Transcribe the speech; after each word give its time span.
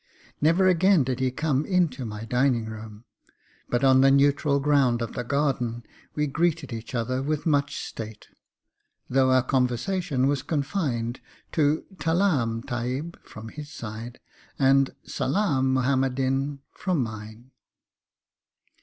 Never 0.41 0.67
again 0.67 1.03
did 1.03 1.19
he 1.19 1.29
come 1.29 1.63
into 1.63 2.05
my 2.05 2.25
dining 2.25 2.65
room, 2.65 3.05
but 3.69 3.83
on 3.83 4.01
the 4.01 4.09
neutral 4.09 4.59
ground 4.59 4.99
of 4.99 5.13
the 5.13 5.23
garden 5.23 5.83
we 6.15 6.25
greeted 6.25 6.73
each 6.73 6.95
other 6.95 7.21
with 7.21 7.45
much 7.45 7.77
state, 7.85 8.27
though 9.07 9.29
our 9.31 9.43
conversation 9.43 10.25
was 10.25 10.41
confined 10.41 11.21
to 11.51 11.85
'Talaam, 11.99 12.63
Tahib' 12.65 13.15
from 13.23 13.49
his 13.49 13.71
side, 13.71 14.19
and 14.57 14.95
'Salaam, 15.03 15.71
Muhammad 15.71 16.15
Din' 16.15 16.61
from 16.71 17.03
mine. 17.03 17.51